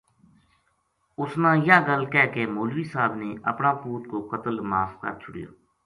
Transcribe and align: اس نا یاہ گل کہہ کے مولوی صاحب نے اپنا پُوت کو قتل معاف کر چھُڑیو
اس 1.19 1.31
نا 1.41 1.51
یاہ 1.67 1.85
گل 1.87 2.03
کہہ 2.13 2.31
کے 2.33 2.43
مولوی 2.55 2.85
صاحب 2.93 3.11
نے 3.21 3.29
اپنا 3.51 3.71
پُوت 3.79 4.03
کو 4.11 4.17
قتل 4.31 4.55
معاف 4.69 4.91
کر 5.01 5.13
چھُڑیو 5.21 5.51